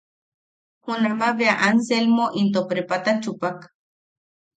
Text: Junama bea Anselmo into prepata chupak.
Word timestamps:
Junama 0.85 1.29
bea 1.37 1.55
Anselmo 1.67 2.25
into 2.41 2.61
prepata 2.71 3.11
chupak. 3.23 3.57